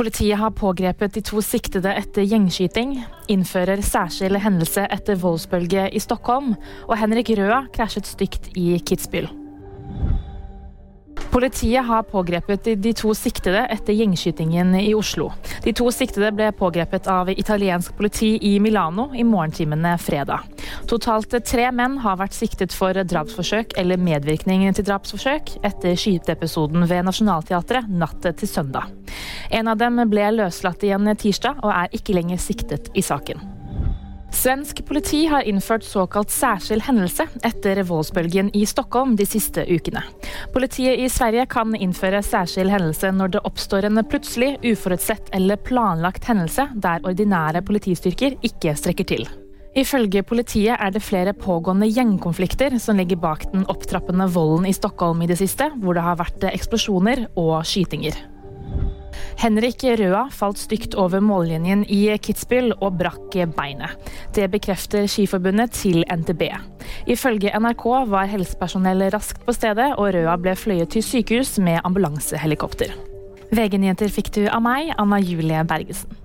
Politiet 0.00 0.38
har 0.38 0.50
pågrepet 0.50 1.12
de 1.12 1.20
to 1.20 1.42
siktede 1.44 1.90
etter 1.92 2.24
gjengskyting, 2.24 2.94
innfører 3.28 3.82
særskilt 3.84 4.40
hendelse 4.40 4.86
etter 4.88 5.18
voldsbølge 5.20 5.90
i 5.92 6.00
Stockholm, 6.00 6.54
og 6.88 6.94
Henrik 6.96 7.28
Røa 7.36 7.66
krasjet 7.74 8.08
stygt 8.08 8.48
i 8.56 8.78
Kitzbühel. 8.80 9.28
Politiet 11.30 11.84
har 11.84 12.06
pågrepet 12.08 12.70
de 12.80 12.92
to 12.96 13.12
siktede 13.14 13.66
etter 13.68 13.92
gjengskytingen 13.92 14.72
i 14.80 14.94
Oslo. 14.96 15.28
De 15.66 15.74
to 15.76 15.90
siktede 15.92 16.32
ble 16.32 16.48
pågrepet 16.56 17.04
av 17.12 17.28
italiensk 17.34 17.92
politi 18.00 18.32
i 18.40 18.54
Milano 18.56 19.10
i 19.12 19.26
morgentimene 19.28 19.98
fredag. 20.00 20.48
Totalt 20.88 21.36
tre 21.44 21.68
menn 21.76 22.00
har 22.00 22.16
vært 22.22 22.38
siktet 22.38 22.72
for 22.72 22.96
drapsforsøk 22.96 23.76
eller 23.76 24.00
medvirkning 24.00 24.64
til 24.72 24.88
drapsforsøk 24.88 25.58
etter 25.60 25.92
skyteepisoden 25.92 26.88
ved 26.88 27.04
Nationaltheatret 27.12 27.92
natt 27.92 28.24
til 28.24 28.48
søndag. 28.48 28.88
En 29.50 29.68
av 29.68 29.78
dem 29.80 29.98
ble 30.10 30.28
løslatt 30.36 30.84
igjen 30.86 31.10
tirsdag 31.18 31.64
og 31.64 31.72
er 31.74 31.96
ikke 31.96 32.14
lenger 32.14 32.38
siktet 32.38 32.92
i 32.94 33.02
saken. 33.02 33.42
Svensk 34.30 34.84
politi 34.86 35.24
har 35.26 35.42
innført 35.42 35.84
såkalt 35.84 36.30
særskilt 36.30 36.86
hendelse 36.86 37.26
etter 37.44 37.82
voldsbølgen 37.84 38.52
i 38.54 38.62
Stockholm 38.66 39.16
de 39.18 39.26
siste 39.26 39.64
ukene. 39.66 40.04
Politiet 40.54 41.02
i 41.02 41.08
Sverige 41.10 41.48
kan 41.50 41.74
innføre 41.74 42.22
særskilt 42.22 42.70
hendelse 42.70 43.10
når 43.10 43.34
det 43.34 43.42
oppstår 43.50 43.88
en 43.88 44.04
plutselig, 44.06 44.54
uforutsett 44.62 45.34
eller 45.34 45.58
planlagt 45.58 46.30
hendelse 46.30 46.68
der 46.78 47.02
ordinære 47.02 47.64
politistyrker 47.66 48.38
ikke 48.46 48.76
strekker 48.78 49.10
til. 49.12 49.26
Ifølge 49.76 50.22
politiet 50.26 50.78
er 50.78 50.94
det 50.94 51.02
flere 51.02 51.34
pågående 51.34 51.90
gjengkonflikter 51.90 52.78
som 52.82 52.98
ligger 52.98 53.18
bak 53.22 53.44
den 53.52 53.66
opptrappende 53.70 54.30
volden 54.30 54.66
i 54.70 54.74
Stockholm 54.74 55.22
i 55.22 55.30
det 55.30 55.38
siste, 55.42 55.72
hvor 55.82 55.98
det 55.98 56.06
har 56.06 56.18
vært 56.22 56.46
eksplosjoner 56.54 57.28
og 57.38 57.60
skytinger. 57.66 58.29
Henrik 59.40 59.80
Røa 59.96 60.26
falt 60.36 60.58
stygt 60.60 60.92
over 61.00 61.22
mållinjen 61.24 61.86
i 61.88 62.02
Kitzbühel 62.20 62.74
og 62.76 62.98
brakk 63.00 63.38
beinet. 63.56 63.96
Det 64.36 64.50
bekrefter 64.52 65.06
Skiforbundet 65.08 65.72
til 65.78 66.04
NTB. 66.04 66.44
Ifølge 67.08 67.54
NRK 67.56 67.86
var 68.12 68.28
helsepersonell 68.28 69.06
raskt 69.14 69.40
på 69.46 69.56
stedet, 69.56 69.94
og 69.96 70.12
Røa 70.12 70.36
ble 70.36 70.52
fløyet 70.52 70.92
til 70.92 71.06
sykehus 71.06 71.56
med 71.56 71.80
ambulansehelikopter. 71.88 72.92
VG-nyheter 73.48 74.12
fikk 74.12 74.28
du 74.36 74.42
av 74.52 74.60
meg, 74.60 74.92
Anna 75.00 75.24
Julie 75.24 75.64
Bergesen. 75.64 76.19